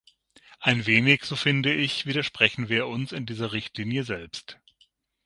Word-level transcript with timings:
Ein 0.59 0.87
wenig, 0.87 1.25
so 1.25 1.35
finde 1.35 1.71
ich, 1.75 2.07
widersprechen 2.07 2.69
wir 2.69 2.87
uns 2.87 3.11
in 3.11 3.27
dieser 3.27 3.51
Richtlinie 3.53 4.03
selbst. 4.03 4.59